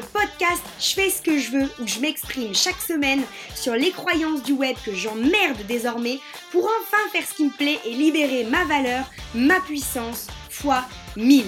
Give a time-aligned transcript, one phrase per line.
[0.00, 3.22] podcast Je fais ce que je veux où je m'exprime chaque semaine
[3.54, 6.18] sur les croyances du web que j'emmerde désormais
[6.52, 9.04] pour enfin faire ce qui me plaît et libérer ma valeur,
[9.34, 10.84] ma puissance fois
[11.16, 11.44] 1000.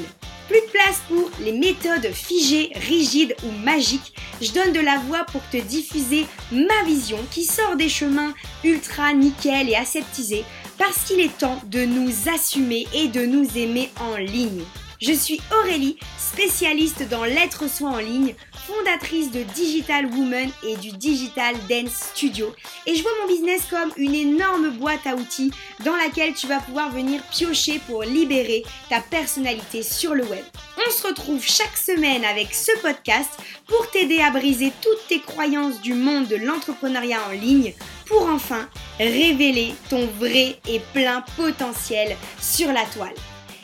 [0.49, 4.15] Plus de place pour les méthodes figées, rigides ou magiques.
[4.41, 9.13] Je donne de la voix pour te diffuser ma vision qui sort des chemins ultra
[9.13, 10.45] nickel et aseptisés
[10.77, 14.65] parce qu'il est temps de nous assumer et de nous aimer en ligne.
[15.01, 18.35] Je suis Aurélie, spécialiste dans l'être soi en ligne,
[18.67, 22.55] fondatrice de Digital Woman et du Digital Dance Studio.
[22.87, 25.53] Et je vois mon business comme une énorme boîte à outils
[25.87, 30.45] dans laquelle tu vas pouvoir venir piocher pour libérer ta personnalité sur le web.
[30.87, 33.31] On se retrouve chaque semaine avec ce podcast
[33.69, 37.73] pour t'aider à briser toutes tes croyances du monde de l'entrepreneuriat en ligne
[38.05, 43.15] pour enfin révéler ton vrai et plein potentiel sur la toile.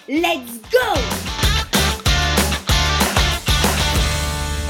[0.09, 0.79] Let's go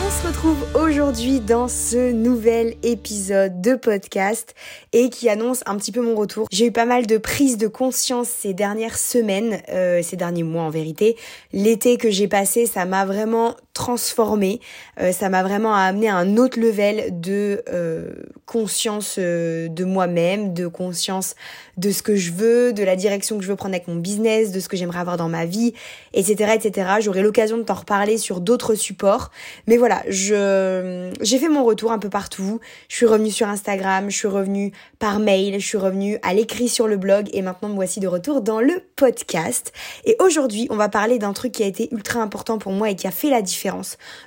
[0.02, 4.54] On se retrouve aujourd'hui dans ce nouvel épisode de podcast
[4.94, 6.48] et qui annonce un petit peu mon retour.
[6.50, 10.62] J'ai eu pas mal de prises de conscience ces dernières semaines, euh, ces derniers mois
[10.62, 11.18] en vérité.
[11.52, 14.60] L'été que j'ai passé, ça m'a vraiment transformé,
[15.00, 18.10] euh, ça m'a vraiment amené à un autre level de euh,
[18.46, 21.34] conscience de moi-même, de conscience
[21.76, 24.50] de ce que je veux, de la direction que je veux prendre avec mon business,
[24.50, 25.74] de ce que j'aimerais avoir dans ma vie,
[26.14, 26.90] etc., etc.
[27.00, 29.30] J'aurai l'occasion de t'en reparler sur d'autres supports.
[29.66, 32.60] Mais voilà, je, j'ai fait mon retour un peu partout.
[32.88, 36.70] Je suis revenue sur Instagram, je suis revenue par mail, je suis revenue à l'écrit
[36.70, 39.74] sur le blog et maintenant me voici de retour dans le podcast.
[40.06, 42.96] Et aujourd'hui, on va parler d'un truc qui a été ultra important pour moi et
[42.96, 43.65] qui a fait la différence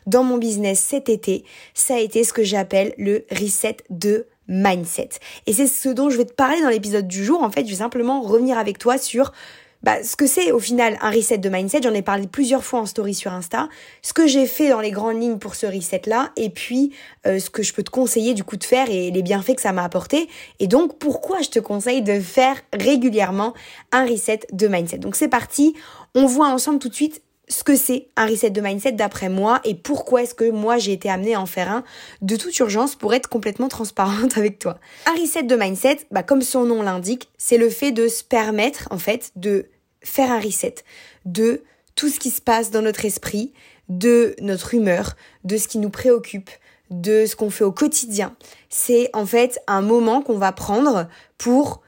[0.05, 1.43] dans mon business cet été.
[1.73, 5.09] Ça a été ce que j'appelle le reset de mindset.
[5.45, 7.43] Et c'est ce dont je vais te parler dans l'épisode du jour.
[7.43, 9.31] En fait, je vais simplement revenir avec toi sur
[9.81, 11.81] bah, ce que c'est au final un reset de mindset.
[11.83, 13.69] J'en ai parlé plusieurs fois en story sur Insta.
[14.02, 16.93] Ce que j'ai fait dans les grandes lignes pour ce reset-là, et puis
[17.25, 19.61] euh, ce que je peux te conseiller du coup de faire et les bienfaits que
[19.61, 20.27] ça m'a apporté.
[20.59, 23.53] Et donc pourquoi je te conseille de faire régulièrement
[23.93, 24.97] un reset de mindset.
[24.97, 25.75] Donc c'est parti.
[26.14, 29.60] On voit ensemble tout de suite ce que c'est un reset de mindset d'après moi
[29.64, 31.83] et pourquoi est-ce que moi j'ai été amenée à en faire un
[32.21, 34.77] de toute urgence pour être complètement transparente avec toi.
[35.08, 38.88] Un reset de mindset, bah comme son nom l'indique, c'est le fait de se permettre
[38.92, 39.65] en fait de
[40.04, 40.76] faire un reset
[41.26, 41.64] de
[41.95, 43.54] tout ce qui se passe dans notre esprit,
[43.89, 46.49] de notre humeur, de ce qui nous préoccupe,
[46.92, 48.36] de ce qu'on fait au quotidien.
[48.70, 51.08] C'est en fait un moment qu'on va prendre
[51.38, 51.82] pour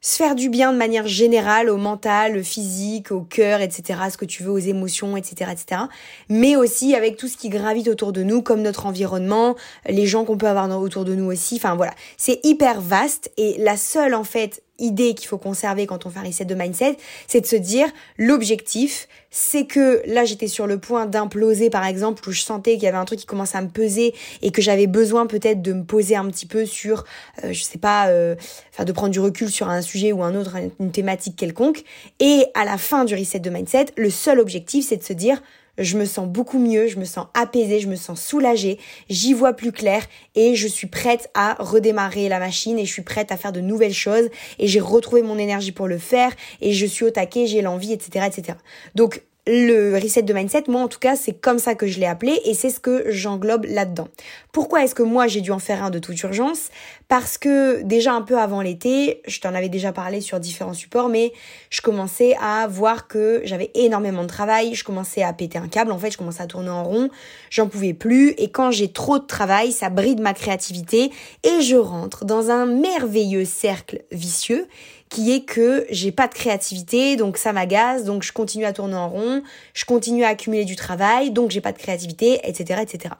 [0.00, 4.16] se faire du bien de manière générale au mental, au physique, au cœur, etc., ce
[4.16, 5.82] que tu veux, aux émotions, etc., etc.
[6.28, 9.56] Mais aussi avec tout ce qui gravite autour de nous, comme notre environnement,
[9.86, 11.56] les gens qu'on peut avoir autour de nous aussi.
[11.56, 16.06] Enfin voilà, c'est hyper vaste et la seule en fait idée qu'il faut conserver quand
[16.06, 16.96] on fait un reset de mindset,
[17.26, 17.86] c'est de se dire
[18.18, 22.82] l'objectif, c'est que là j'étais sur le point d'imploser par exemple où je sentais qu'il
[22.82, 25.72] y avait un truc qui commençait à me peser et que j'avais besoin peut-être de
[25.72, 27.04] me poser un petit peu sur
[27.44, 28.34] euh, je sais pas euh,
[28.72, 31.84] enfin de prendre du recul sur un sujet ou un autre une thématique quelconque.
[32.18, 35.40] Et à la fin du reset de mindset, le seul objectif c'est de se dire
[35.80, 39.54] je me sens beaucoup mieux, je me sens apaisée, je me sens soulagée, j'y vois
[39.54, 40.04] plus clair
[40.34, 43.60] et je suis prête à redémarrer la machine et je suis prête à faire de
[43.60, 47.46] nouvelles choses et j'ai retrouvé mon énergie pour le faire et je suis au taquet,
[47.46, 48.58] j'ai l'envie, etc., etc.
[48.94, 52.06] Donc, le reset de mindset, moi en tout cas, c'est comme ça que je l'ai
[52.06, 54.08] appelé et c'est ce que j'englobe là-dedans.
[54.52, 56.68] Pourquoi est-ce que moi j'ai dû en faire un de toute urgence?
[57.10, 61.08] Parce que déjà un peu avant l'été, je t'en avais déjà parlé sur différents supports,
[61.08, 61.32] mais
[61.68, 65.90] je commençais à voir que j'avais énormément de travail, je commençais à péter un câble,
[65.90, 67.10] en fait je commençais à tourner en rond,
[67.50, 71.10] j'en pouvais plus et quand j'ai trop de travail, ça bride ma créativité
[71.42, 74.68] et je rentre dans un merveilleux cercle vicieux
[75.10, 78.94] qui est que j'ai pas de créativité, donc ça m'agace, donc je continue à tourner
[78.94, 79.42] en rond,
[79.74, 83.14] je continue à accumuler du travail, donc j'ai pas de créativité, etc., etc.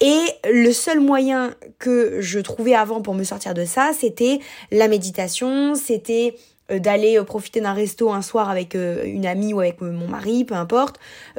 [0.00, 0.20] Et
[0.52, 4.40] le seul moyen que je trouvais avant pour me sortir de ça, c'était
[4.70, 6.34] la méditation, c'était
[6.70, 10.08] euh, d'aller euh, profiter d'un resto un soir avec euh, une amie ou avec mon
[10.08, 10.98] mari, peu importe.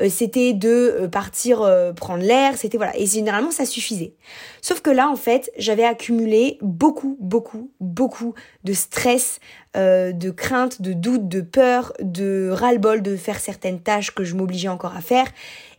[0.09, 1.59] C'était de partir
[1.95, 2.97] prendre l'air, c'était voilà.
[2.97, 4.13] Et généralement ça suffisait.
[4.61, 8.33] Sauf que là en fait j'avais accumulé beaucoup, beaucoup, beaucoup
[8.63, 9.39] de stress,
[9.75, 14.69] de crainte, de doute, de peur, de ras-le-bol de faire certaines tâches que je m'obligeais
[14.69, 15.27] encore à faire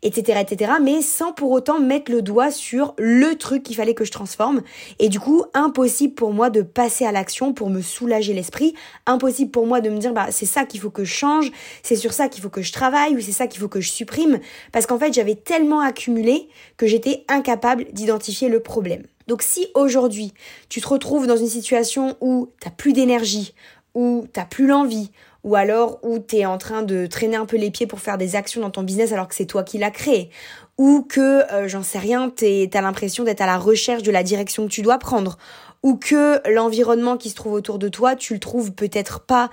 [0.03, 4.05] etc., etc., mais sans pour autant mettre le doigt sur le truc qu'il fallait que
[4.05, 4.63] je transforme.
[4.99, 8.75] Et du coup, impossible pour moi de passer à l'action pour me soulager l'esprit,
[9.07, 11.53] impossible pour moi de me dire, bah, c'est ça qu'il faut que je change,
[11.83, 13.91] c'est sur ça qu'il faut que je travaille, ou c'est ça qu'il faut que je
[13.91, 14.41] supprime,
[14.73, 19.05] parce qu'en fait, j'avais tellement accumulé que j'étais incapable d'identifier le problème.
[19.29, 20.33] Donc si aujourd'hui,
[20.69, 23.55] tu te retrouves dans une situation où t'as plus d'énergie,
[23.95, 25.11] où t'as plus l'envie,
[25.45, 28.19] ou alors où tu es en train de traîner un peu les pieds pour faire
[28.19, 30.31] des actions dans ton business alors que c'est toi qui l'as créé,
[30.79, 34.67] ou que, euh, j'en sais rien, t'as l'impression d'être à la recherche de la direction
[34.67, 35.39] que tu dois prendre,
[35.83, 39.51] ou que l'environnement qui se trouve autour de toi, tu le trouves peut-être pas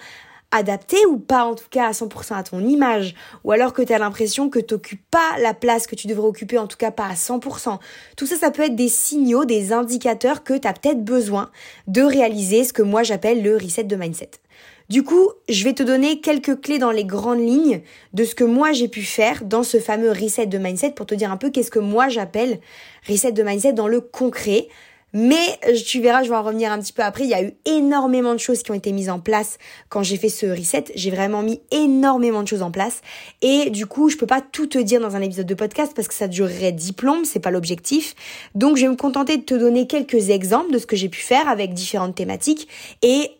[0.51, 3.13] adapté ou pas en tout cas à 100% à ton image
[3.44, 6.57] ou alors que tu as l'impression que t'occupes pas la place que tu devrais occuper
[6.57, 7.77] en tout cas pas à 100%.
[8.18, 11.51] Tout ça ça peut être des signaux, des indicateurs que tu as peut-être besoin
[11.88, 14.31] de réaliser ce que moi j'appelle le reset de mindset.
[14.89, 17.81] Du coup, je vais te donner quelques clés dans les grandes lignes
[18.13, 21.13] de ce que moi j'ai pu faire dans ce fameux reset de mindset pour te
[21.13, 22.59] dire un peu qu'est-ce que moi j'appelle
[23.07, 24.68] reset de mindset dans le concret.
[25.13, 27.24] Mais tu verras, je vais en revenir un petit peu après.
[27.24, 29.57] Il y a eu énormément de choses qui ont été mises en place
[29.89, 30.86] quand j'ai fait ce reset.
[30.94, 33.01] J'ai vraiment mis énormément de choses en place.
[33.42, 36.07] Et du coup, je peux pas tout te dire dans un épisode de podcast parce
[36.07, 38.13] que ça durerait diplôme, c'est pas l'objectif.
[38.53, 41.21] Donc, je vais me contenter de te donner quelques exemples de ce que j'ai pu
[41.21, 42.68] faire avec différentes thématiques
[43.01, 43.31] et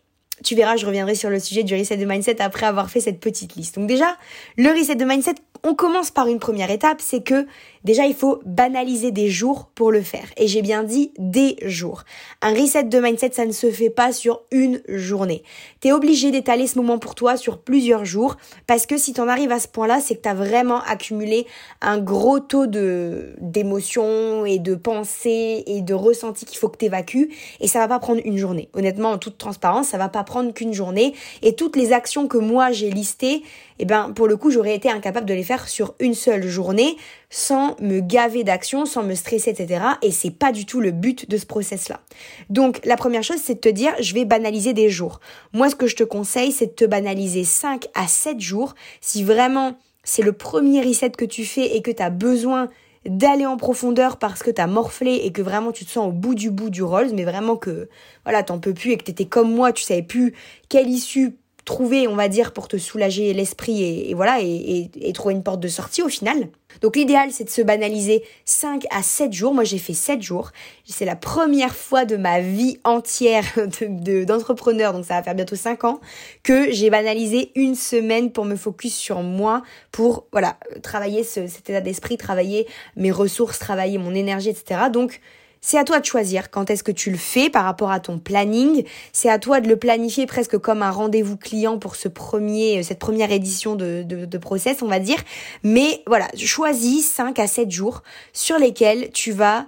[0.44, 3.20] tu verras, je reviendrai sur le sujet du reset de mindset après avoir fait cette
[3.20, 3.76] petite liste.
[3.76, 4.18] Donc déjà,
[4.58, 7.46] le reset de mindset, on commence par une première étape, c'est que
[7.84, 10.28] déjà il faut banaliser des jours pour le faire.
[10.38, 12.04] Et j'ai bien dit des jours.
[12.42, 15.44] Un reset de mindset, ça ne se fait pas sur une journée.
[15.80, 19.52] T'es obligé d'étaler ce moment pour toi sur plusieurs jours parce que si t'en arrives
[19.52, 21.46] à ce point-là, c'est que t'as vraiment accumulé
[21.82, 27.30] un gros taux d'émotions et de pensées et de ressentis qu'il faut que t'évacues
[27.60, 28.70] et ça va pas prendre une journée.
[28.74, 32.38] Honnêtement, en toute transparence, ça va pas prendre qu'une journée et toutes les actions que
[32.38, 33.44] moi j'ai listées,
[33.80, 36.98] eh ben pour le coup, j'aurais été incapable de les faire sur une seule journée
[37.30, 39.82] sans me gaver d'actions, sans me stresser, etc.
[40.02, 42.02] Et c'est pas du tout le but de ce process-là.
[42.50, 45.20] Donc, la première chose, c'est de te dire, je vais banaliser des jours.
[45.54, 48.76] Moi, ce que je te conseille, c'est de te banaliser 5 à 7 jours.
[49.02, 52.70] Si vraiment c'est le premier reset que tu fais et que tu as besoin
[53.06, 56.36] d'aller en profondeur parce que t'as morflé et que vraiment tu te sens au bout
[56.36, 57.90] du bout du Rolls, mais vraiment que
[58.24, 60.34] voilà, t'en peux plus et que t'étais comme moi, tu savais plus
[60.68, 61.36] quelle issue
[61.70, 65.68] trouver, on va dire, pour te soulager l'esprit et, voilà, et, trouver une porte de
[65.68, 66.48] sortie au final.
[66.82, 69.54] Donc l'idéal, c'est de se banaliser 5 à 7 jours.
[69.54, 70.50] Moi, j'ai fait 7 jours.
[70.88, 73.46] C'est la première fois de ma vie entière
[74.26, 76.00] d'entrepreneur, donc ça va faire bientôt 5 ans,
[76.42, 79.62] que j'ai banalisé une semaine pour me focus sur moi,
[79.92, 84.86] pour, voilà, travailler cet état d'esprit, travailler mes ressources, travailler mon énergie, etc.
[84.92, 85.22] Donc,
[85.62, 88.20] c'est à toi de choisir quand est-ce que tu le fais par rapport à ton
[88.20, 88.84] planning.
[89.12, 92.84] C'est à toi de le planifier presque comme un rendez-vous client pour ce premier, euh,
[92.84, 95.20] cette première édition de, de, process, on va dire.
[95.64, 98.04] Mais voilà, choisis 5 à 7 jours
[98.34, 99.66] sur lesquels tu vas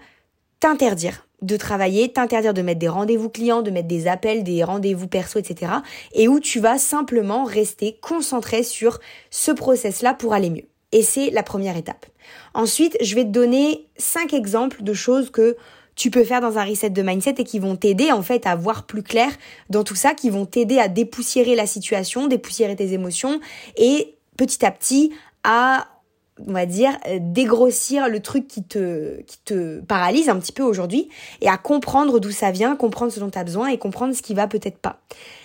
[0.60, 5.08] t'interdire de travailler, t'interdire de mettre des rendez-vous clients, de mettre des appels, des rendez-vous
[5.08, 5.72] perso, etc.
[6.14, 9.00] Et où tu vas simplement rester concentré sur
[9.32, 10.66] ce process-là pour aller mieux.
[10.92, 12.06] Et c'est la première étape.
[12.54, 15.58] Ensuite, je vais te donner cinq exemples de choses que
[16.02, 18.56] tu peux faire dans un reset de mindset et qui vont t'aider en fait à
[18.56, 19.30] voir plus clair
[19.70, 23.40] dans tout ça, qui vont t'aider à dépoussiérer la situation, dépoussiérer tes émotions
[23.78, 25.14] et petit à petit
[25.44, 25.90] à
[26.48, 31.08] on va dire dégrossir le truc qui te qui te paralyse un petit peu aujourd'hui
[31.40, 34.24] et à comprendre d'où ça vient, comprendre ce dont tu as besoin et comprendre ce
[34.24, 35.02] qui va peut-être pas.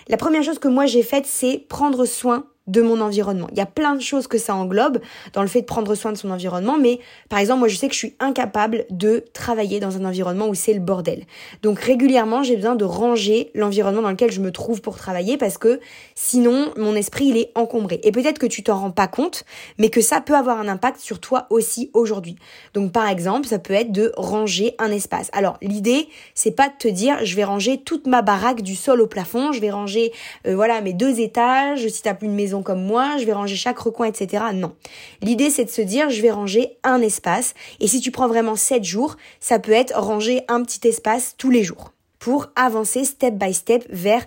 [0.09, 3.49] La première chose que moi j'ai faite c'est prendre soin de mon environnement.
[3.53, 4.99] Il y a plein de choses que ça englobe
[5.33, 7.89] dans le fait de prendre soin de son environnement, mais par exemple, moi je sais
[7.89, 11.25] que je suis incapable de travailler dans un environnement où c'est le bordel.
[11.63, 15.59] Donc régulièrement, j'ai besoin de ranger l'environnement dans lequel je me trouve pour travailler parce
[15.59, 15.81] que
[16.15, 18.01] sinon, mon esprit, il est encombré.
[18.03, 19.45] Et peut-être que tu t'en rends pas compte,
[19.79, 22.37] mais que ça peut avoir un impact sur toi aussi aujourd'hui.
[22.75, 25.31] Donc par exemple, ça peut être de ranger un espace.
[25.33, 29.01] Alors l'idée, c'est pas de te dire, je vais ranger toute ma baraque du sol
[29.01, 30.13] au plafond, je vais ranger,
[30.47, 33.57] euh, voilà, mes deux étages, si t'as plus une maison comme moi, je vais ranger
[33.57, 34.45] chaque recoin, etc.
[34.55, 34.75] Non.
[35.23, 37.55] L'idée, c'est de se dire, je vais ranger un espace.
[37.81, 41.51] Et si tu prends vraiment 7 jours, ça peut être ranger un petit espace tous
[41.51, 44.27] les jours pour avancer step by step vers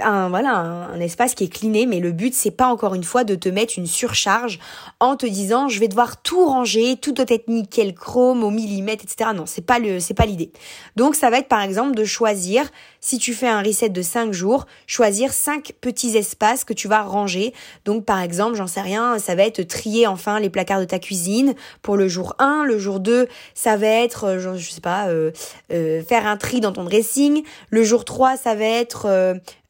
[0.00, 3.22] un voilà un, espace qui est cliné mais le but c'est pas encore une fois
[3.22, 4.58] de te mettre une surcharge
[4.98, 9.04] en te disant je vais devoir tout ranger tout doit être nickel chrome au millimètre
[9.04, 10.50] etc non c'est pas le c'est pas l'idée
[10.96, 12.64] donc ça va être par exemple de choisir
[13.04, 17.02] si tu fais un reset de 5 jours choisir 5 petits espaces que tu vas
[17.02, 17.52] ranger
[17.84, 20.98] donc par exemple j'en sais rien ça va être trier enfin les placards de ta
[20.98, 25.08] cuisine pour le jour 1 le jour 2 ça va être euh, je sais pas
[25.08, 25.32] euh,
[25.70, 29.06] euh, faire un tri dans ton dressing le jour 3 ça va être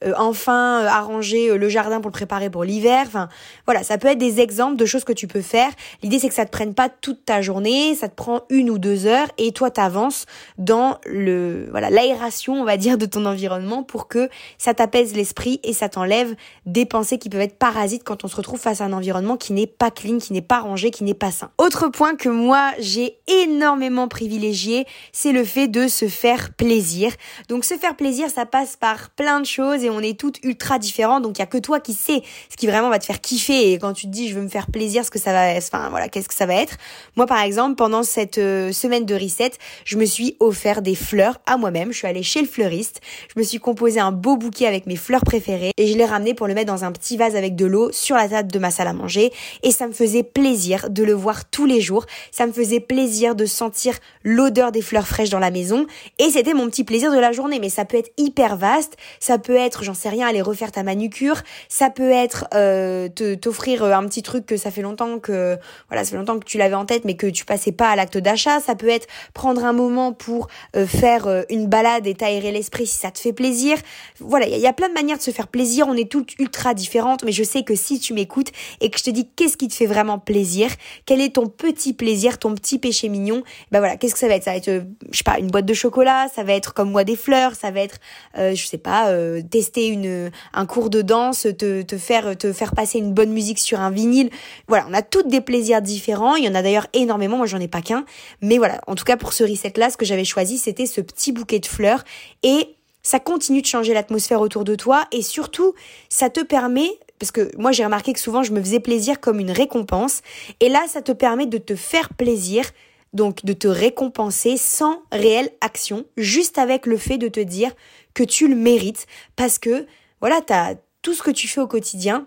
[0.05, 3.05] euh, enfin euh, arranger euh, le jardin pour le préparer pour l'hiver.
[3.07, 3.29] Enfin,
[3.67, 5.71] voilà, ça peut être des exemples de choses que tu peux faire.
[6.03, 8.79] L'idée, c'est que ça te prenne pas toute ta journée, ça te prend une ou
[8.79, 10.27] deux heures et toi, t'avances
[10.59, 14.29] dans le, voilà, l'aération, on va dire, de ton environnement pour que
[14.59, 16.35] ça t'apaise l'esprit et ça t'enlève
[16.67, 19.53] des pensées qui peuvent être parasites quand on se retrouve face à un environnement qui
[19.53, 21.51] n'est pas clean, qui n'est pas rangé, qui n'est pas sain.
[21.59, 27.13] Autre point que moi, j'ai énormément privilégié, c'est le fait de se faire plaisir.
[27.49, 30.79] Donc, se faire plaisir, ça passe par plein de choses et on est toutes ultra
[30.79, 33.21] différentes, donc il y a que toi qui sais ce qui vraiment va te faire
[33.21, 35.57] kiffer et quand tu te dis je veux me faire plaisir, ce que ça va,
[35.57, 36.77] enfin voilà, qu'est-ce que ça va être?
[37.17, 39.53] Moi par exemple, pendant cette euh, semaine de reset,
[39.85, 41.93] je me suis offert des fleurs à moi-même.
[41.93, 43.01] Je suis allée chez le fleuriste,
[43.35, 46.35] je me suis composé un beau bouquet avec mes fleurs préférées et je l'ai ramené
[46.35, 48.71] pour le mettre dans un petit vase avec de l'eau sur la table de ma
[48.71, 49.33] salle à manger.
[49.63, 52.07] Et ça me faisait plaisir de le voir tous les jours.
[52.31, 55.87] Ça me faisait plaisir de sentir l'odeur des fleurs fraîches dans la maison.
[56.19, 57.59] Et c'était mon petit plaisir de la journée.
[57.61, 60.83] Mais ça peut être hyper vaste, ça peut être, j'en sais rien, aller refaire ta
[60.83, 65.57] manucure, ça peut être euh, t'offrir euh, un petit truc que ça fait longtemps que
[65.89, 67.97] voilà, ça fait longtemps que tu l'avais en tête mais que tu passais pas à
[67.97, 72.15] l'acte d'achat, ça peut être prendre un moment pour euh, faire euh, une balade et
[72.15, 73.79] t'aérer l'esprit si ça te fait plaisir.
[74.21, 76.75] Voilà, il y, a plein de manières de se faire plaisir, on est toutes ultra
[76.75, 79.69] différentes, mais je sais que si tu m'écoutes et que je te dis qu'est-ce qui
[79.69, 80.71] te fait vraiment plaisir,
[81.07, 84.35] quel est ton petit plaisir, ton petit péché mignon, ben voilà, qu'est-ce que ça va
[84.35, 84.45] être?
[84.45, 87.05] Ça va être, je sais pas, une boîte de chocolat, ça va être comme moi
[87.05, 87.99] des fleurs, ça va être,
[88.37, 89.11] je sais pas,
[89.51, 93.59] tester une un cours de danse, te, te faire te faire passer une bonne musique
[93.59, 94.31] sur un vinyle.
[94.69, 96.37] Voilà, on a toutes des plaisirs différents.
[96.37, 97.37] Il y en a d'ailleurs énormément.
[97.37, 98.05] Moi, j'en ai pas qu'un.
[98.41, 101.33] Mais voilà, en tout cas pour ce reset-là, ce que j'avais choisi, c'était ce petit
[101.33, 102.05] bouquet de fleurs.
[102.43, 102.69] Et
[103.05, 105.05] ça continue de changer l'atmosphère autour de toi.
[105.13, 105.75] Et surtout,
[106.09, 109.39] ça te permet parce que moi j'ai remarqué que souvent je me faisais plaisir comme
[109.39, 110.23] une récompense
[110.59, 112.65] et là ça te permet de te faire plaisir
[113.13, 117.71] donc de te récompenser sans réelle action juste avec le fait de te dire
[118.15, 119.07] que tu le mérites
[119.37, 119.87] parce que
[120.25, 122.27] voilà, t'as tout ce que tu fais au quotidien,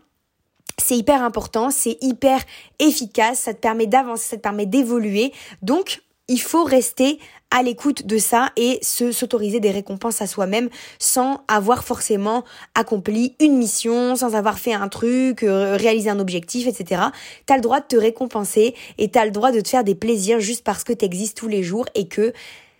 [0.77, 2.39] c'est hyper important, c'est hyper
[2.77, 5.33] efficace, ça te permet d'avancer, ça te permet d'évoluer.
[5.63, 7.17] Donc, il faut rester
[7.51, 12.43] à l'écoute de ça et se s'autoriser des récompenses à soi-même sans avoir forcément
[12.75, 17.03] accompli une mission, sans avoir fait un truc, euh, réalisé un objectif, etc.
[17.45, 20.39] T'as le droit de te récompenser et t'as le droit de te faire des plaisirs
[20.39, 22.33] juste parce que t'existes tous les jours et que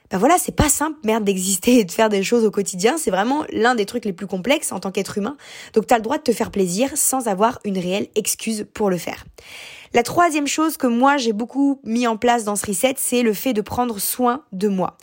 [0.10, 2.98] ben voilà, c'est pas simple, merde, d'exister et de faire des choses au quotidien.
[2.98, 5.36] C'est vraiment l'un des trucs les plus complexes en tant qu'être humain.
[5.74, 8.98] Donc t'as le droit de te faire plaisir sans avoir une réelle excuse pour le
[8.98, 9.26] faire.
[9.98, 13.34] La troisième chose que moi j'ai beaucoup mis en place dans ce reset, c'est le
[13.34, 14.96] fait de prendre soin de moi.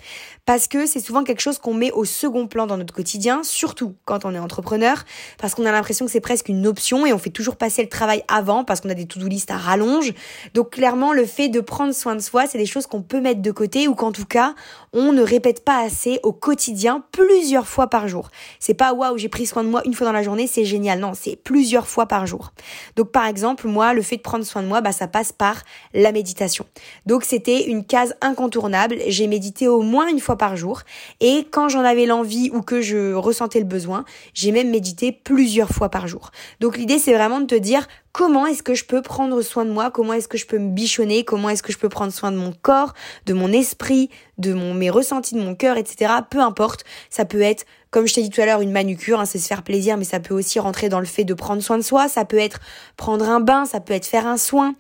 [0.47, 3.95] Parce que c'est souvent quelque chose qu'on met au second plan dans notre quotidien, surtout
[4.05, 5.03] quand on est entrepreneur,
[5.39, 7.89] parce qu'on a l'impression que c'est presque une option et on fait toujours passer le
[7.89, 10.13] travail avant parce qu'on a des to-do list à rallonge.
[10.53, 13.41] Donc clairement, le fait de prendre soin de soi, c'est des choses qu'on peut mettre
[13.41, 14.55] de côté ou qu'en tout cas,
[14.93, 18.29] on ne répète pas assez au quotidien plusieurs fois par jour.
[18.61, 21.01] C'est pas waouh, j'ai pris soin de moi une fois dans la journée, c'est génial.
[21.01, 22.53] Non, c'est plusieurs fois par jour.
[22.97, 25.63] Donc par exemple, moi, le fait de prendre soin de moi, bah, ça passe par
[25.95, 26.67] la méditation.
[27.07, 28.99] Donc c'était une case incontournable.
[29.07, 30.83] J'ai médité au moins une fois par jour.
[31.21, 35.71] Et quand j'en avais l'envie ou que je ressentais le besoin, j'ai même médité plusieurs
[35.71, 36.31] fois par jour.
[36.61, 39.71] Donc l'idée c'est vraiment de te dire comment est-ce que je peux prendre soin de
[39.71, 42.31] moi, comment est-ce que je peux me bichonner, comment est-ce que je peux prendre soin
[42.31, 42.95] de mon corps,
[43.27, 46.13] de mon esprit, de mon, mes ressentis de mon cœur, etc.
[46.31, 49.25] Peu importe, ça peut être, comme je t'ai dit tout à l'heure, une manucure, hein,
[49.25, 51.77] c'est se faire plaisir, mais ça peut aussi rentrer dans le fait de prendre soin
[51.77, 52.61] de soi, ça peut être
[52.97, 54.77] prendre un bain, ça peut être faire un soin.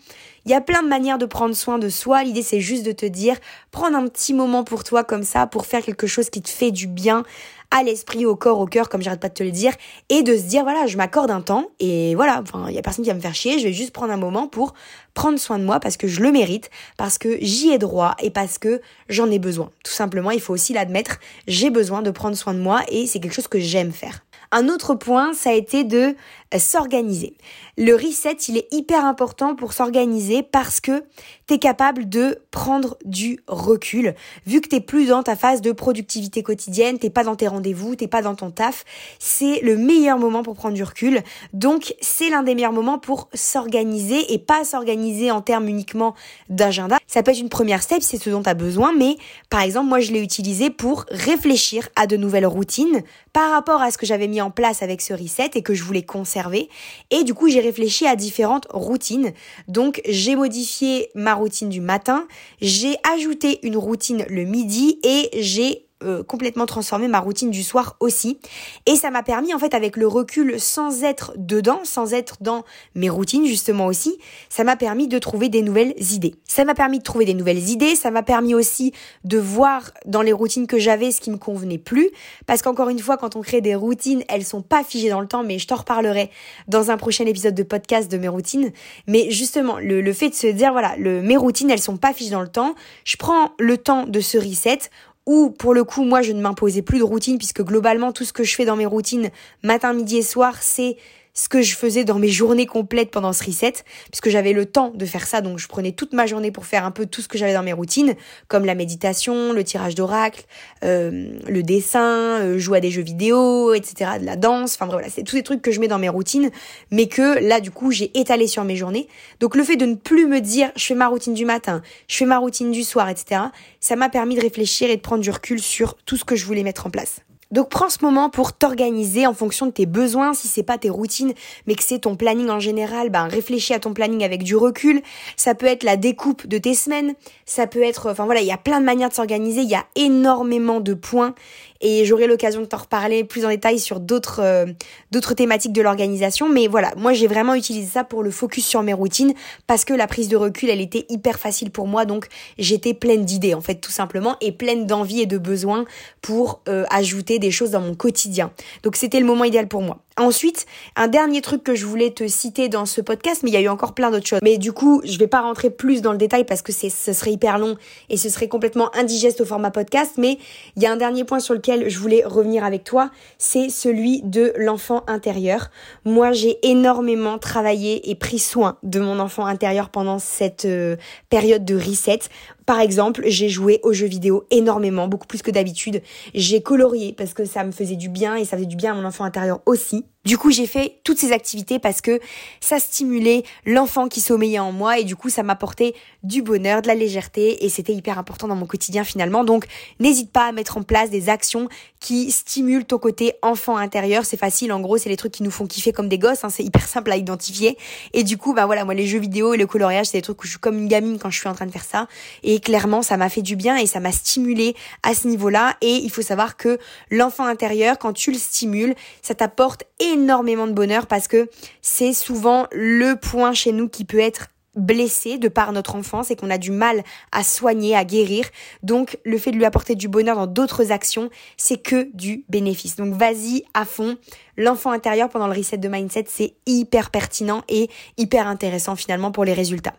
[0.47, 2.23] Il y a plein de manières de prendre soin de soi.
[2.23, 3.37] L'idée, c'est juste de te dire,
[3.71, 6.71] prendre un petit moment pour toi comme ça, pour faire quelque chose qui te fait
[6.71, 7.25] du bien
[7.71, 9.73] à l'esprit, au corps, au cœur, comme j'arrête pas de te le dire,
[10.09, 12.83] et de se dire, voilà, je m'accorde un temps, et voilà, enfin, il y a
[12.83, 14.75] personne qui va me faire chier, je vais juste prendre un moment pour
[15.15, 18.31] prendre soin de moi parce que je le mérite, parce que j'y ai droit et
[18.31, 19.71] parce que j'en ai besoin.
[19.83, 23.21] Tout simplement, il faut aussi l'admettre, j'ai besoin de prendre soin de moi et c'est
[23.21, 24.24] quelque chose que j'aime faire.
[24.57, 26.15] Un autre point, ça a été de
[26.55, 27.37] euh, s'organiser.
[27.77, 31.03] Le reset, il est hyper important pour s'organiser parce que
[31.47, 34.15] tu es capable de prendre du recul.
[34.47, 37.97] Vu que t'es plus dans ta phase de productivité quotidienne, t'es pas dans tes rendez-vous,
[37.97, 38.85] t'es pas dans ton taf,
[39.19, 41.23] c'est le meilleur moment pour prendre du recul.
[41.53, 46.15] Donc, c'est l'un des meilleurs moments pour s'organiser et pas s'organiser en termes uniquement
[46.49, 46.99] d'agenda.
[47.07, 49.17] Ça peut être une première step, c'est ce dont tu as besoin, mais
[49.51, 53.91] par exemple, moi, je l'ai utilisé pour réfléchir à de nouvelles routines par rapport à
[53.91, 56.69] ce que j'avais mis en place avec ce reset et que je voulais conserver.
[57.11, 59.33] Et du coup, j'ai réfléchi à différentes routines.
[59.69, 62.27] Donc, j'ai modifié ma routine du matin,
[62.61, 67.97] j'ai ajouté une routine le midi et j'ai euh, complètement transformé ma routine du soir
[68.01, 68.39] aussi.
[68.87, 72.65] Et ça m'a permis, en fait, avec le recul, sans être dedans, sans être dans
[72.95, 74.19] mes routines justement aussi,
[74.49, 76.35] ça m'a permis de trouver des nouvelles idées.
[76.47, 78.93] Ça m'a permis de trouver des nouvelles idées, ça m'a permis aussi
[79.25, 82.11] de voir dans les routines que j'avais ce qui me convenait plus.
[82.47, 85.29] Parce qu'encore une fois, quand on crée des routines, elles sont pas figées dans le
[85.29, 86.31] temps, mais je t'en reparlerai
[86.69, 88.73] dans un prochain épisode de podcast de mes routines.
[89.07, 92.31] Mais justement, le, le fait de se dire, voilà, mes routines, elles sont pas figées
[92.31, 94.79] dans le temps, je prends le temps de se reset
[95.27, 98.33] ou pour le coup moi je ne m'imposais plus de routine puisque globalement tout ce
[98.33, 99.31] que je fais dans mes routines
[99.63, 100.97] matin, midi et soir c'est
[101.35, 103.75] ce que je faisais dans mes journées complètes pendant ce reset,
[104.11, 106.85] puisque j'avais le temps de faire ça, donc je prenais toute ma journée pour faire
[106.85, 108.15] un peu tout ce que j'avais dans mes routines,
[108.47, 110.45] comme la méditation, le tirage d'oracle,
[110.85, 115.09] euh, le dessin, euh, jouer à des jeux vidéo, etc., de la danse, enfin voilà,
[115.11, 116.51] c'est tous ces trucs que je mets dans mes routines,
[116.93, 119.09] mais que là du coup j'ai étalé sur mes journées.
[119.41, 122.17] Donc le fait de ne plus me dire je fais ma routine du matin, je
[122.17, 123.41] fais ma routine du soir, etc.,
[123.81, 126.47] ça m'a permis de réfléchir et de prendre du recul sur tout ce que je
[126.47, 127.24] voulais mettre en place.
[127.51, 130.91] Donc prends ce moment pour t'organiser en fonction de tes besoins, si c'est pas tes
[130.91, 131.35] routines,
[131.67, 135.03] mais que c'est ton planning en général, ben réfléchis à ton planning avec du recul.
[135.37, 137.15] Ça peut être la découpe de tes semaines,
[137.47, 139.75] ça peut être, enfin voilà, il y a plein de manières de s'organiser, il y
[139.75, 141.35] a énormément de points
[141.81, 144.67] et j'aurai l'occasion de t'en reparler plus en détail sur d'autres euh,
[145.11, 146.49] d'autres thématiques de l'organisation.
[146.49, 149.35] Mais voilà, moi j'ai vraiment utilisé ça pour le focus sur mes routines
[149.67, 152.29] parce que la prise de recul, elle était hyper facile pour moi, donc
[152.59, 155.85] j'étais pleine d'idées en fait tout simplement et pleine d'envie et de besoins
[156.23, 158.51] pour euh, ajouter des choses dans mon quotidien.
[158.83, 160.04] Donc c'était le moment idéal pour moi.
[160.17, 163.57] Ensuite, un dernier truc que je voulais te citer dans ce podcast, mais il y
[163.57, 164.39] a eu encore plein d'autres choses.
[164.45, 167.33] Mais du coup, je vais pas rentrer plus dans le détail parce que ce serait
[167.33, 167.77] hyper long
[168.11, 170.13] et ce serait complètement indigeste au format podcast.
[170.17, 170.39] Mais
[170.77, 174.23] il y a un dernier point sur lequel je voulais revenir avec toi, c'est celui
[174.23, 175.71] de l'enfant intérieur.
[176.05, 180.95] Moi, j'ai énormément travaillé et pris soin de mon enfant intérieur pendant cette euh,
[181.29, 182.21] période de reset.
[182.67, 186.03] Par exemple, j'ai joué aux jeux vidéo énormément, beaucoup plus que d'habitude.
[186.35, 188.95] J'ai colorié parce que ça me faisait du bien et ça faisait du bien à
[188.95, 190.07] mon enfant intérieur aussi.
[190.25, 192.19] Du coup, j'ai fait toutes ces activités parce que
[192.61, 196.87] ça stimulait l'enfant qui sommeillait en moi et du coup, ça m'apportait du bonheur, de
[196.87, 199.45] la légèreté et c'était hyper important dans mon quotidien finalement.
[199.45, 199.67] Donc,
[200.01, 201.69] n'hésite pas à mettre en place des actions
[202.01, 204.25] qui stimulent ton côté enfant intérieur.
[204.25, 206.51] C'est facile, en gros, c'est les trucs qui nous font kiffer comme des gosses, hein.
[206.51, 207.77] c'est hyper simple à identifier.
[208.13, 210.43] Et du coup, bah voilà, moi, les jeux vidéo et le coloriage, c'est des trucs
[210.43, 212.09] où je suis comme une gamine quand je suis en train de faire ça.
[212.43, 215.77] Et clairement, ça m'a fait du bien et ça m'a stimulé à ce niveau-là.
[215.81, 216.79] Et il faut savoir que
[217.11, 221.49] l'enfant intérieur, quand tu le stimules, ça t'apporte énormément de bonheur parce que
[221.83, 226.37] c'est souvent le point chez nous qui peut être blessé de par notre enfance et
[226.37, 227.03] qu'on a du mal
[227.33, 228.47] à soigner, à guérir.
[228.83, 232.97] Donc le fait de lui apporter du bonheur dans d'autres actions, c'est que du bénéfice.
[232.97, 234.17] Donc vas-y à fond.
[234.57, 239.45] L'enfant intérieur pendant le reset de mindset, c'est hyper pertinent et hyper intéressant finalement pour
[239.45, 239.95] les résultats.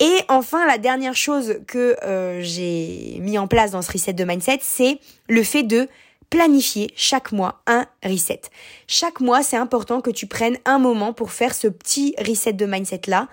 [0.00, 4.24] Et enfin, la dernière chose que euh, j'ai mis en place dans ce reset de
[4.24, 4.98] mindset, c'est
[5.28, 5.88] le fait de
[6.30, 8.42] planifier chaque mois un reset.
[8.86, 12.66] Chaque mois, c'est important que tu prennes un moment pour faire ce petit reset de
[12.66, 13.28] mindset là.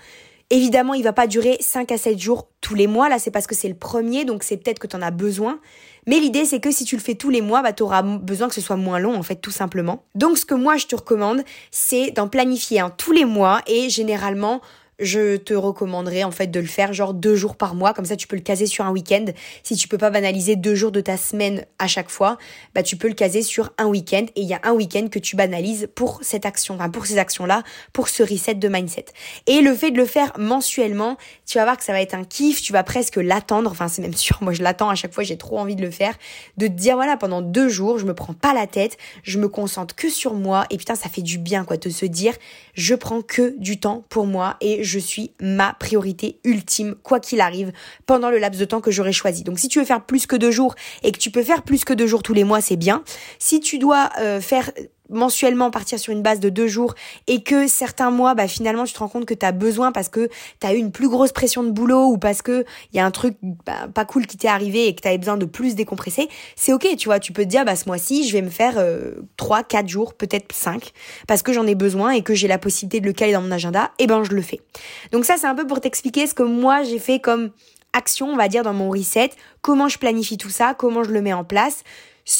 [0.49, 3.09] Évidemment, il va pas durer 5 à 7 jours tous les mois.
[3.09, 5.59] Là, c'est parce que c'est le premier, donc c'est peut-être que tu en as besoin.
[6.05, 8.47] Mais l'idée, c'est que si tu le fais tous les mois, bah, tu auras besoin
[8.47, 10.05] que ce soit moins long, en fait, tout simplement.
[10.15, 13.89] Donc, ce que moi, je te recommande, c'est d'en planifier un tous les mois et
[13.89, 14.61] généralement,
[14.99, 18.15] je te recommanderais en fait de le faire genre deux jours par mois, comme ça
[18.15, 19.25] tu peux le caser sur un week-end.
[19.63, 22.37] Si tu peux pas banaliser deux jours de ta semaine à chaque fois,
[22.73, 24.25] bah tu peux le caser sur un week-end.
[24.35, 27.17] Et il y a un week-end que tu banalises pour cette action, enfin pour ces
[27.17, 29.05] actions-là, pour ce reset de mindset.
[29.45, 32.23] Et le fait de le faire mensuellement, tu vas voir que ça va être un
[32.23, 35.23] kiff, tu vas presque l'attendre, enfin c'est même sûr, moi je l'attends à chaque fois,
[35.23, 36.15] j'ai trop envie de le faire,
[36.57, 39.47] de te dire voilà pendant deux jours, je me prends pas la tête, je me
[39.47, 40.65] concentre que sur moi.
[40.69, 42.33] Et putain ça fait du bien quoi de se dire
[42.73, 47.41] je prends que du temps pour moi et je suis ma priorité ultime, quoi qu'il
[47.41, 47.71] arrive,
[48.05, 49.43] pendant le laps de temps que j'aurai choisi.
[49.43, 51.85] Donc si tu veux faire plus que deux jours et que tu peux faire plus
[51.85, 53.03] que deux jours tous les mois, c'est bien.
[53.39, 54.71] Si tu dois euh, faire
[55.09, 56.95] mensuellement partir sur une base de deux jours
[57.27, 60.09] et que certains mois, bah, finalement, tu te rends compte que tu as besoin parce
[60.09, 62.99] que tu as eu une plus grosse pression de boulot ou parce que il y
[62.99, 65.45] a un truc bah, pas cool qui t'est arrivé et que tu avais besoin de
[65.45, 68.41] plus décompresser, c'est ok, tu vois, tu peux te dire, bah, ce mois-ci, je vais
[68.41, 70.91] me faire euh, trois, quatre jours, peut-être cinq,
[71.27, 73.51] parce que j'en ai besoin et que j'ai la possibilité de le caler dans mon
[73.51, 74.61] agenda, et ben je le fais.
[75.11, 77.51] Donc ça, c'est un peu pour t'expliquer ce que moi j'ai fait comme
[77.93, 81.21] action, on va dire, dans mon reset, comment je planifie tout ça, comment je le
[81.21, 81.83] mets en place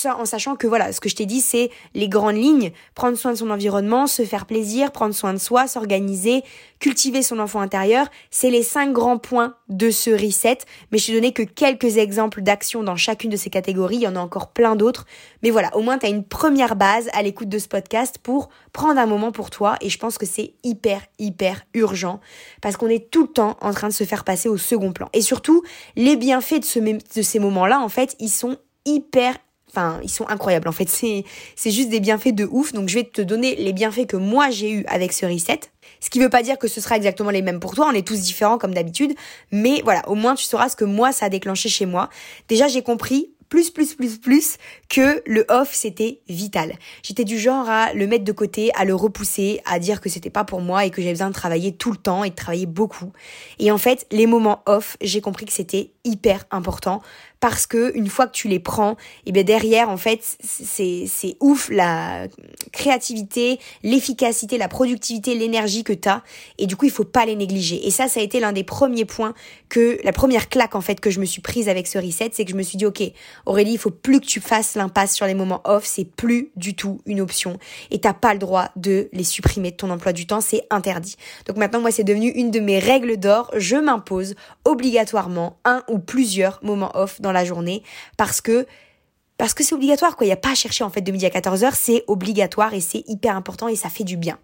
[0.06, 3.32] en sachant que voilà, ce que je t'ai dit, c'est les grandes lignes, prendre soin
[3.32, 6.44] de son environnement, se faire plaisir, prendre soin de soi, s'organiser,
[6.80, 10.60] cultiver son enfant intérieur, c'est les cinq grands points de ce reset,
[10.92, 14.08] mais je t'ai donné que quelques exemples d'actions dans chacune de ces catégories, il y
[14.08, 15.06] en a encore plein d'autres,
[15.42, 18.50] mais voilà, au moins tu as une première base à l'écoute de ce podcast pour
[18.74, 22.20] prendre un moment pour toi, et je pense que c'est hyper, hyper urgent,
[22.62, 25.10] parce qu'on est tout le temps en train de se faire passer au second plan.
[25.14, 25.64] Et surtout,
[25.96, 29.36] les bienfaits de ces moments-là, en fait, ils sont hyper
[29.70, 30.68] Enfin, ils sont incroyables.
[30.68, 31.24] En fait, c'est,
[31.56, 32.74] c'est juste des bienfaits de ouf.
[32.74, 35.60] Donc, je vais te donner les bienfaits que moi j'ai eu avec ce reset.
[36.00, 37.88] Ce qui veut pas dire que ce sera exactement les mêmes pour toi.
[37.90, 39.14] On est tous différents comme d'habitude.
[39.52, 42.10] Mais voilà, au moins tu sauras ce que moi ça a déclenché chez moi.
[42.48, 44.58] Déjà, j'ai compris plus, plus, plus, plus
[44.90, 46.74] que le off, c'était vital.
[47.04, 50.30] J'étais du genre à le mettre de côté, à le repousser, à dire que c'était
[50.30, 52.66] pas pour moi et que j'avais besoin de travailler tout le temps et de travailler
[52.66, 53.12] beaucoup.
[53.60, 57.02] Et en fait, les moments off, j'ai compris que c'était hyper important
[57.40, 61.06] parce que une fois que tu les prends, et eh bien derrière en fait c'est
[61.08, 62.28] c'est ouf la
[62.72, 66.24] créativité, l'efficacité, la productivité, l'énergie que tu as
[66.58, 67.86] et du coup il faut pas les négliger.
[67.88, 69.34] Et ça ça a été l'un des premiers points
[69.70, 72.46] que la première claque en fait que je me suis prise avec ce reset, c'est
[72.46, 73.04] que je me suis dit OK,
[73.46, 76.76] Aurélie, il faut plus que tu fasses l'impasse sur les moments off, c'est plus du
[76.76, 77.58] tout une option.
[77.92, 81.16] Et t'as pas le droit de les supprimer de ton emploi du temps, c'est interdit.
[81.46, 86.00] Donc maintenant moi c'est devenu une de mes règles d'or, je m'impose obligatoirement un ou
[86.00, 87.84] plusieurs moments off la journée
[88.18, 88.66] parce que
[89.38, 91.26] parce que c'est obligatoire quoi, il y a pas à chercher en fait de midi
[91.26, 94.40] à 14h, c'est obligatoire et c'est hyper important et ça fait du bien.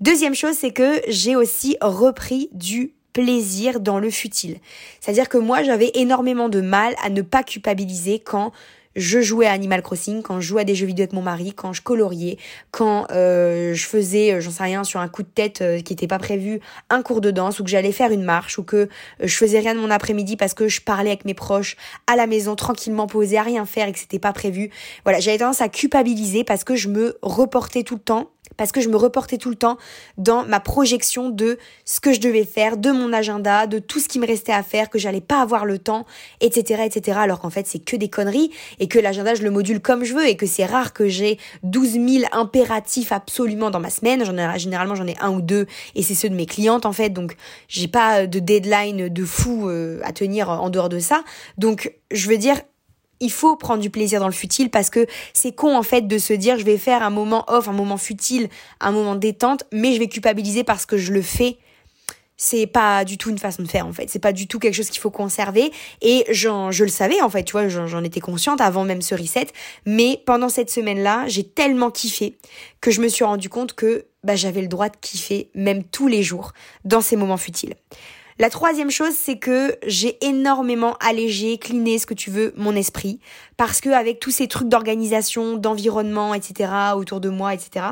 [0.00, 4.58] Deuxième chose, c'est que j'ai aussi repris du plaisir dans le futile.
[5.00, 8.52] C'est-à-dire que moi, j'avais énormément de mal à ne pas culpabiliser quand
[8.96, 11.52] je jouais à Animal Crossing, quand je jouais à des jeux vidéo avec mon mari,
[11.52, 12.38] quand je coloriais,
[12.70, 15.92] quand euh, je faisais, euh, j'en sais rien, sur un coup de tête euh, qui
[15.92, 18.88] n'était pas prévu, un cours de danse, ou que j'allais faire une marche, ou que
[19.20, 21.76] je faisais rien de mon après-midi parce que je parlais avec mes proches
[22.06, 24.70] à la maison tranquillement posé à rien faire et que c'était pas prévu.
[25.04, 28.80] Voilà, j'avais tendance à culpabiliser parce que je me reportais tout le temps parce que
[28.80, 29.78] je me reportais tout le temps
[30.18, 34.08] dans ma projection de ce que je devais faire, de mon agenda, de tout ce
[34.08, 36.06] qui me restait à faire, que j'allais pas avoir le temps,
[36.40, 37.18] etc., etc.
[37.20, 40.14] Alors qu'en fait, c'est que des conneries et que l'agenda, je le module comme je
[40.14, 44.24] veux et que c'est rare que j'ai 12 000 impératifs absolument dans ma semaine.
[44.24, 47.10] J'en généralement, j'en ai un ou deux et c'est ceux de mes clientes, en fait.
[47.10, 47.36] Donc,
[47.68, 51.24] j'ai pas de deadline de fou euh, à tenir en dehors de ça.
[51.58, 52.56] Donc, je veux dire,
[53.24, 56.18] il faut prendre du plaisir dans le futile parce que c'est con en fait de
[56.18, 58.48] se dire je vais faire un moment off, un moment futile,
[58.80, 61.56] un moment détente, mais je vais culpabiliser parce que je le fais.
[62.36, 64.10] C'est pas du tout une façon de faire en fait.
[64.10, 65.72] C'est pas du tout quelque chose qu'il faut conserver.
[66.02, 69.46] Et je le savais en fait, tu vois, j'en étais consciente avant même ce reset.
[69.86, 72.36] Mais pendant cette semaine-là, j'ai tellement kiffé
[72.80, 76.08] que je me suis rendu compte que bah, j'avais le droit de kiffer même tous
[76.08, 76.52] les jours
[76.84, 77.74] dans ces moments futiles.
[78.40, 83.20] La troisième chose, c'est que j'ai énormément allégé, cliné, ce que tu veux, mon esprit.
[83.56, 87.86] Parce que avec tous ces trucs d'organisation, d'environnement, etc., autour de moi, etc.,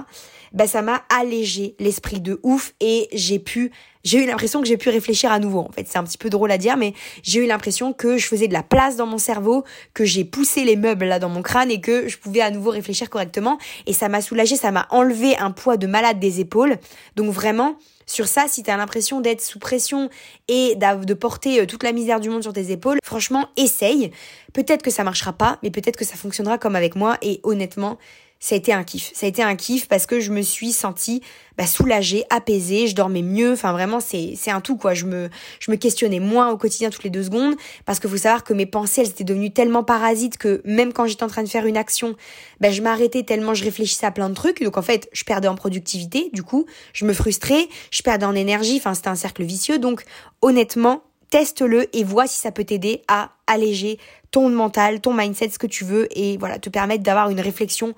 [0.53, 3.71] bah, ça m'a allégé l'esprit de ouf et j'ai pu,
[4.05, 5.61] j'ai eu l'impression que j'ai pu réfléchir à nouveau.
[5.61, 8.27] En fait, c'est un petit peu drôle à dire, mais j'ai eu l'impression que je
[8.27, 11.43] faisais de la place dans mon cerveau, que j'ai poussé les meubles là dans mon
[11.43, 13.59] crâne et que je pouvais à nouveau réfléchir correctement.
[13.87, 16.79] Et ça m'a soulagé, ça m'a enlevé un poids de malade des épaules.
[17.17, 20.11] Donc vraiment, sur ça, si t'as l'impression d'être sous pression
[20.49, 24.11] et de porter euh, toute la misère du monde sur tes épaules, franchement, essaye.
[24.53, 27.17] Peut-être que ça marchera pas, mais peut-être que ça fonctionnera comme avec moi.
[27.23, 27.99] Et honnêtement,
[28.43, 29.13] ça a été un kiff.
[29.15, 31.23] Ça a été un kiff parce que je me suis sentie
[31.57, 33.53] bah, soulagée, apaisée, je dormais mieux.
[33.53, 34.95] Enfin vraiment, c'est c'est un tout quoi.
[34.95, 37.55] Je me je me questionnais moins au quotidien toutes les deux secondes
[37.87, 41.07] parce que faut savoir que mes pensées elles étaient devenues tellement parasites que même quand
[41.07, 42.17] j'étais en train de faire une action,
[42.61, 44.61] bah, je m'arrêtais tellement je réfléchissais à plein de trucs.
[44.61, 46.29] Donc en fait, je perdais en productivité.
[46.33, 48.77] Du coup, je me frustrais, je perdais en énergie.
[48.77, 49.79] Enfin c'était un cercle vicieux.
[49.79, 50.03] Donc
[50.41, 54.01] honnêtement, teste-le et vois si ça peut t'aider à alléger
[54.33, 57.95] ton mental, ton mindset, ce que tu veux et voilà, te permettre d'avoir une réflexion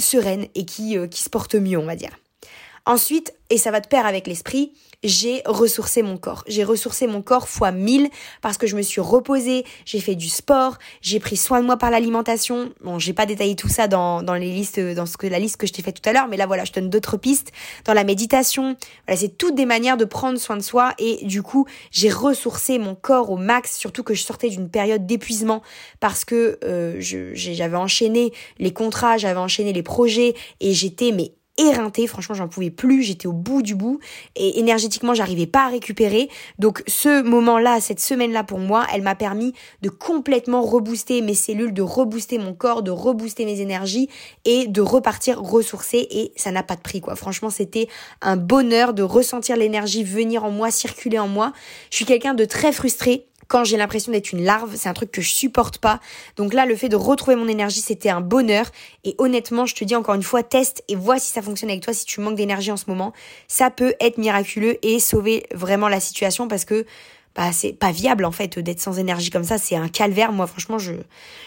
[0.00, 2.16] sereine et qui, euh, qui se porte mieux, on va dire.
[2.86, 6.44] Ensuite, et ça va de pair avec l'esprit, j'ai ressourcé mon corps.
[6.46, 8.08] J'ai ressourcé mon corps fois mille
[8.42, 11.76] parce que je me suis reposée, j'ai fait du sport, j'ai pris soin de moi
[11.76, 12.72] par l'alimentation.
[12.82, 15.56] Bon, j'ai pas détaillé tout ça dans, dans les listes, dans ce que, la liste
[15.56, 17.52] que je t'ai fait tout à l'heure, mais là voilà, je donne d'autres pistes.
[17.84, 21.42] Dans la méditation, voilà, c'est toutes des manières de prendre soin de soi et du
[21.42, 25.62] coup, j'ai ressourcé mon corps au max, surtout que je sortais d'une période d'épuisement
[25.98, 31.32] parce que euh, j'avais enchaîné les contrats, j'avais enchaîné les projets et j'étais mais
[31.68, 34.00] éreintée, franchement j'en pouvais plus, j'étais au bout du bout
[34.36, 36.28] et énergétiquement j'arrivais pas à récupérer.
[36.58, 41.72] Donc ce moment-là, cette semaine-là pour moi, elle m'a permis de complètement rebooster mes cellules,
[41.72, 44.08] de rebooster mon corps, de rebooster mes énergies
[44.44, 47.16] et de repartir ressourcée et ça n'a pas de prix quoi.
[47.16, 47.88] Franchement, c'était
[48.22, 51.52] un bonheur de ressentir l'énergie venir en moi, circuler en moi.
[51.90, 55.10] Je suis quelqu'un de très frustré quand j'ai l'impression d'être une larve, c'est un truc
[55.10, 55.98] que je supporte pas.
[56.36, 58.70] Donc là, le fait de retrouver mon énergie, c'était un bonheur.
[59.02, 61.82] Et honnêtement, je te dis encore une fois, teste et vois si ça fonctionne avec
[61.82, 63.12] toi, si tu manques d'énergie en ce moment.
[63.48, 66.86] Ça peut être miraculeux et sauver vraiment la situation parce que
[67.34, 70.48] bah c'est pas viable en fait d'être sans énergie comme ça c'est un calvaire moi
[70.48, 70.94] franchement je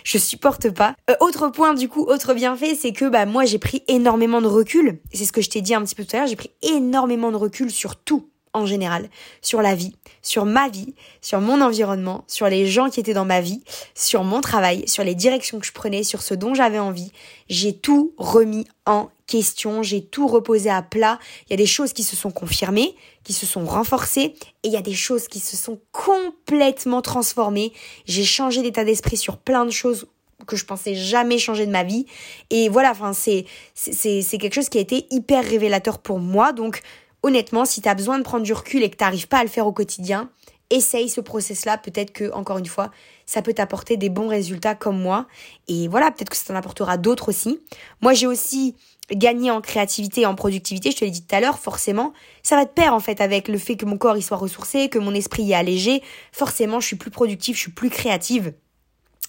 [0.06, 3.60] je supporte pas euh, autre point du coup autre bienfait c'est que bah moi j'ai
[3.60, 6.20] pris énormément de recul c'est ce que je t'ai dit un petit peu tout à
[6.20, 9.10] l'heure j'ai pris énormément de recul sur tout en général,
[9.42, 13.26] sur la vie, sur ma vie, sur mon environnement, sur les gens qui étaient dans
[13.26, 13.63] ma vie,
[13.96, 17.12] sur mon travail, sur les directions que je prenais, sur ce dont j'avais envie.
[17.50, 21.18] J'ai tout remis en question, j'ai tout reposé à plat.
[21.48, 24.72] Il y a des choses qui se sont confirmées, qui se sont renforcées, et il
[24.72, 27.74] y a des choses qui se sont complètement transformées.
[28.06, 30.08] J'ai changé d'état d'esprit sur plein de choses
[30.46, 32.06] que je pensais jamais changer de ma vie
[32.50, 36.52] et voilà enfin c'est c'est c'est quelque chose qui a été hyper révélateur pour moi
[36.52, 36.82] donc
[37.23, 39.43] honnêtement, si tu as besoin de prendre du recul et que tu n'arrives pas à
[39.43, 40.29] le faire au quotidien,
[40.69, 41.77] essaye ce process-là.
[41.77, 42.91] Peut-être que, encore une fois,
[43.25, 45.27] ça peut t'apporter des bons résultats comme moi.
[45.67, 47.59] Et voilà, peut-être que ça t'en apportera d'autres aussi.
[48.01, 48.75] Moi, j'ai aussi
[49.12, 52.55] gagné en créativité et en productivité, je te l'ai dit tout à l'heure, forcément, ça
[52.55, 54.97] va te pair en fait avec le fait que mon corps il soit ressourcé, que
[54.97, 56.01] mon esprit est allégé.
[56.31, 58.53] Forcément, je suis plus productive, je suis plus créative.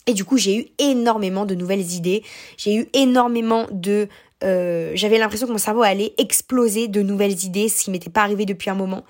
[0.06, 2.22] Et du coup, j'ai eu énormément de nouvelles idées.
[2.56, 4.08] J'ai eu énormément de
[4.44, 8.22] euh, j'avais l'impression que mon cerveau allait exploser de nouvelles idées, ce qui m'était pas
[8.22, 9.04] arrivé depuis un moment.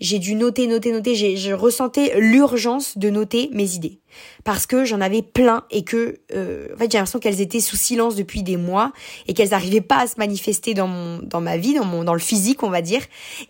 [0.00, 1.14] J'ai dû noter, noter, noter.
[1.14, 4.00] Je ressentais l'urgence de noter mes idées
[4.44, 7.76] parce que j'en avais plein et que, euh, en fait, j'ai l'impression qu'elles étaient sous
[7.76, 8.92] silence depuis des mois
[9.28, 12.14] et qu'elles n'arrivaient pas à se manifester dans mon, dans ma vie, dans mon, dans
[12.14, 13.02] le physique, on va dire.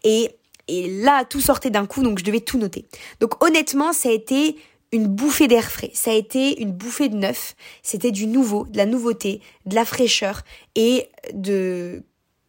[0.05, 0.31] Et
[0.69, 2.85] et là, tout sortait d'un coup, donc je devais tout noter.
[3.19, 4.57] Donc honnêtement, ça a été
[4.93, 5.91] une bouffée d'air frais.
[5.95, 7.55] Ça a été une bouffée de neuf.
[7.83, 10.43] C'était du nouveau, de la nouveauté, de la fraîcheur
[10.75, 12.03] et de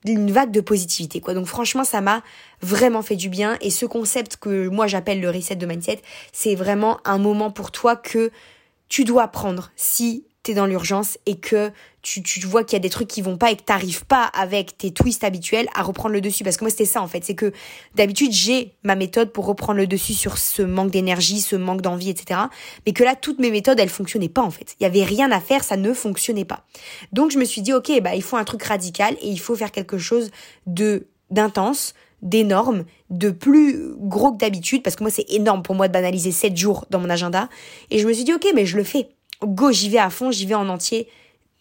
[0.04, 1.36] d'une vague de positivité quoi.
[1.36, 2.24] Donc franchement, ça m'a
[2.62, 6.02] vraiment fait du bien et ce concept que moi j'appelle le reset de mindset,
[6.34, 8.32] c'est vraiment un moment pour toi que
[8.90, 12.80] tu dois prendre si t'es dans l'urgence et que tu, tu vois qu'il y a
[12.80, 16.14] des trucs qui vont pas et que t'arrives pas avec tes twists habituels à reprendre
[16.14, 16.44] le dessus.
[16.44, 17.24] Parce que moi, c'était ça, en fait.
[17.24, 17.52] C'est que
[17.94, 22.10] d'habitude, j'ai ma méthode pour reprendre le dessus sur ce manque d'énergie, ce manque d'envie,
[22.10, 22.40] etc.
[22.86, 24.76] Mais que là, toutes mes méthodes, elles fonctionnaient pas, en fait.
[24.80, 26.66] Il y avait rien à faire, ça ne fonctionnait pas.
[27.12, 29.56] Donc, je me suis dit, OK, bah, il faut un truc radical et il faut
[29.56, 30.32] faire quelque chose
[30.66, 35.88] de, d'intense, d'énorme, de plus gros que d'habitude, parce que moi, c'est énorme pour moi
[35.88, 37.48] de banaliser 7 jours dans mon agenda.
[37.92, 39.10] Et je me suis dit, OK, mais je le fais
[39.44, 41.08] go, j'y vais à fond, j'y vais en entier,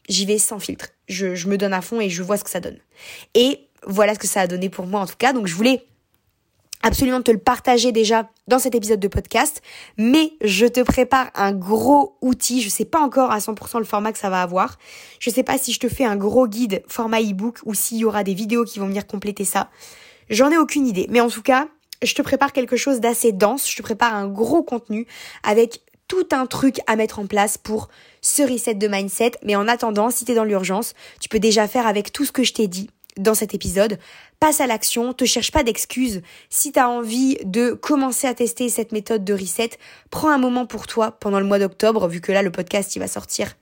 [0.09, 0.89] j'y vais sans filtre.
[1.09, 2.79] Je, me donne à fond et je vois ce que ça donne.
[3.35, 5.33] Et voilà ce que ça a donné pour moi en tout cas.
[5.33, 5.85] Donc je voulais
[6.83, 9.63] absolument te le partager déjà dans cet épisode de podcast,
[9.97, 14.13] mais je te prépare un gros outil, je sais pas encore à 100% le format
[14.13, 14.79] que ça va avoir.
[15.19, 18.05] Je sais pas si je te fais un gros guide format ebook ou s'il y
[18.05, 19.71] aura des vidéos qui vont venir compléter ça.
[20.31, 21.69] J'en ai aucune idée, mais en tout cas,
[22.03, 25.07] je te prépare quelque chose d'assez dense, je te prépare un gros contenu
[25.43, 27.89] avec tout un truc à mettre en place pour
[28.21, 29.31] ce reset de mindset.
[29.45, 32.33] Mais en attendant, si tu es dans l'urgence, tu peux déjà faire avec tout ce
[32.33, 33.97] que je t'ai dit dans cet épisode.
[34.41, 36.23] Passe à l'action, te cherche pas d'excuses.
[36.49, 39.71] Si tu as envie de commencer à tester cette méthode de reset,
[40.11, 42.99] prends un moment pour toi pendant le mois d'octobre, vu que là le podcast il
[42.99, 43.55] va sortir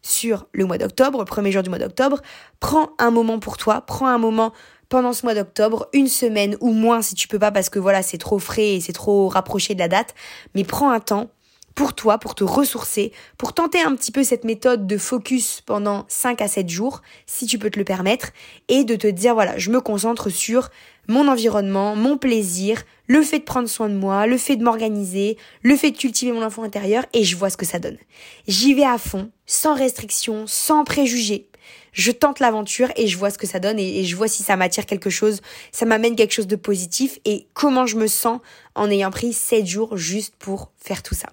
[0.00, 2.22] sur le mois d'octobre, premier jour du mois d'octobre.
[2.60, 4.54] Prends un moment pour toi, prends un moment
[4.88, 8.02] pendant ce mois d'octobre, une semaine ou moins si tu peux pas parce que voilà,
[8.02, 10.14] c'est trop frais et c'est trop rapproché de la date,
[10.54, 11.30] mais prends un temps
[11.74, 16.04] pour toi, pour te ressourcer, pour tenter un petit peu cette méthode de focus pendant
[16.08, 18.30] 5 à 7 jours, si tu peux te le permettre,
[18.68, 20.68] et de te dire, voilà, je me concentre sur
[21.08, 25.36] mon environnement, mon plaisir, le fait de prendre soin de moi, le fait de m'organiser,
[25.62, 27.98] le fait de cultiver mon enfant intérieur, et je vois ce que ça donne.
[28.46, 31.48] J'y vais à fond, sans restriction, sans préjugés.
[31.92, 34.56] Je tente l'aventure et je vois ce que ça donne et, je vois si ça
[34.56, 35.40] m'attire quelque chose,
[35.72, 38.40] ça m'amène quelque chose de positif et comment je me sens
[38.74, 41.28] en ayant pris 7 jours juste pour faire tout ça.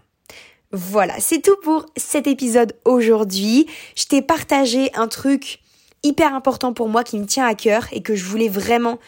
[0.74, 3.68] Voilà, c'est tout pour cet épisode aujourd'hui.
[3.96, 5.60] Je t'ai partagé un truc
[6.04, 9.00] hyper important pour moi qui me tient à cœur et que je voulais vraiment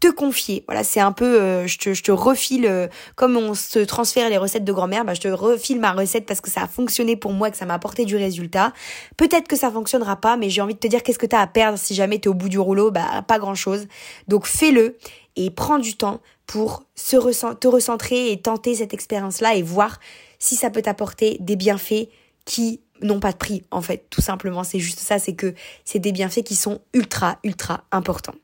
[0.00, 0.64] te confier.
[0.66, 4.30] Voilà, c'est un peu, euh, je, te, je te refile, euh, comme on se transfère
[4.30, 7.14] les recettes de grand-mère, bah, je te refile ma recette parce que ça a fonctionné
[7.14, 8.72] pour moi et que ça m'a apporté du résultat.
[9.18, 11.40] Peut-être que ça fonctionnera pas, mais j'ai envie de te dire qu'est-ce que tu as
[11.40, 13.86] à perdre si jamais tu es au bout du rouleau, bah pas grand-chose.
[14.28, 14.96] Donc fais-le
[15.36, 20.00] et prends du temps pour te recentrer et tenter cette expérience-là et voir
[20.42, 22.08] si ça peut t'apporter des bienfaits
[22.44, 24.64] qui n'ont pas de prix, en fait, tout simplement.
[24.64, 28.34] C'est juste ça, c'est que c'est des bienfaits qui sont ultra, ultra importants.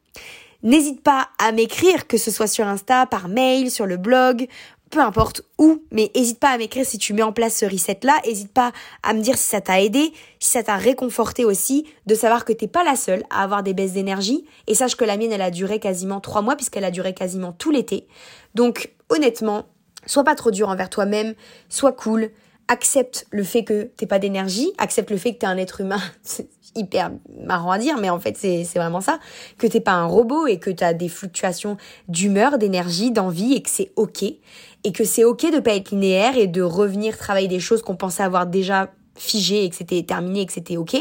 [0.62, 4.46] N'hésite pas à m'écrire, que ce soit sur Insta, par mail, sur le blog,
[4.90, 8.14] peu importe où, mais n'hésite pas à m'écrire si tu mets en place ce reset-là.
[8.24, 8.70] N'hésite pas
[9.02, 12.52] à me dire si ça t'a aidé, si ça t'a réconforté aussi, de savoir que
[12.52, 14.44] t'es pas la seule à avoir des baisses d'énergie.
[14.68, 17.52] Et sache que la mienne, elle a duré quasiment trois mois puisqu'elle a duré quasiment
[17.52, 18.06] tout l'été.
[18.54, 19.66] Donc, honnêtement,
[20.08, 21.34] Sois pas trop dur envers toi-même,
[21.68, 22.30] sois cool,
[22.66, 26.00] accepte le fait que t'es pas d'énergie, accepte le fait que t'es un être humain,
[26.22, 27.12] c'est hyper
[27.44, 29.20] marrant à dire, mais en fait c'est vraiment ça,
[29.58, 31.76] que t'es pas un robot et que t'as des fluctuations
[32.08, 36.36] d'humeur, d'énergie, d'envie et que c'est ok, et que c'est ok de pas être linéaire
[36.36, 40.42] et de revenir travailler des choses qu'on pensait avoir déjà figées et que c'était terminé
[40.42, 40.96] et que c'était ok.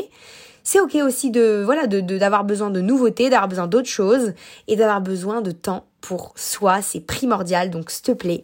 [0.64, 4.34] C'est ok aussi de voilà de d'avoir besoin de nouveautés, d'avoir besoin d'autres choses
[4.68, 7.70] et d'avoir besoin de temps pour soi, c'est primordial.
[7.70, 8.44] Donc s'il te plaît,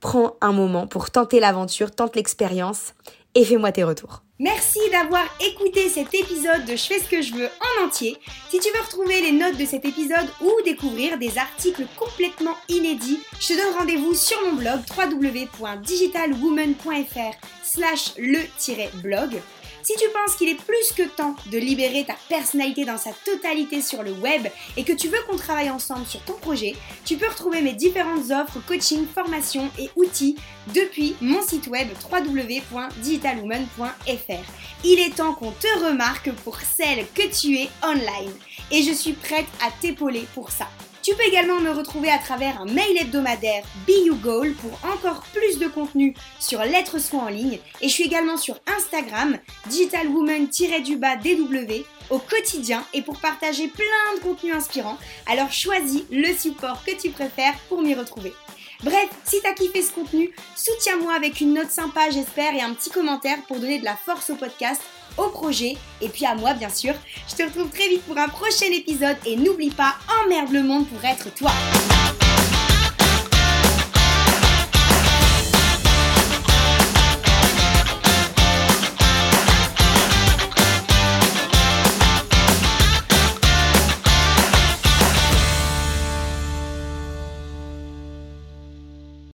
[0.00, 2.94] prends un moment pour tenter l'aventure, tente l'expérience
[3.34, 4.22] et fais-moi tes retours.
[4.40, 8.16] Merci d'avoir écouté cet épisode de Je fais ce que je veux en entier.
[8.50, 13.18] Si tu veux retrouver les notes de cet épisode ou découvrir des articles complètement inédits,
[13.40, 17.34] je te donne rendez-vous sur mon blog www.digitalwoman.fr
[17.64, 19.42] slash le-blog.
[19.82, 23.80] Si tu penses qu'il est plus que temps de libérer ta personnalité dans sa totalité
[23.80, 27.28] sur le web et que tu veux qu'on travaille ensemble sur ton projet, tu peux
[27.28, 30.36] retrouver mes différentes offres, coaching, formation et outils
[30.74, 34.52] depuis mon site web www.digitalwoman.fr.
[34.84, 38.32] Il est temps qu'on te remarque pour celle que tu es online
[38.70, 40.68] et je suis prête à t'épauler pour ça.
[41.08, 45.22] Tu peux également me retrouver à travers un mail hebdomadaire Be You Goal pour encore
[45.32, 49.38] plus de contenu sur l'être soi en ligne et je suis également sur Instagram
[49.70, 54.98] digitalwoman-dw au quotidien et pour partager plein de contenus inspirants.
[55.26, 58.34] Alors choisis le support que tu préfères pour m'y retrouver.
[58.82, 62.90] Bref, si t'as kiffé ce contenu, soutiens-moi avec une note sympa j'espère et un petit
[62.90, 64.82] commentaire pour donner de la force au podcast
[65.18, 66.94] au projet et puis à moi bien sûr.
[67.28, 70.86] Je te retrouve très vite pour un prochain épisode et n'oublie pas, emmerde le monde
[70.86, 71.52] pour être toi.